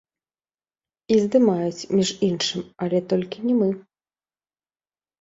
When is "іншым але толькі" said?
2.31-3.37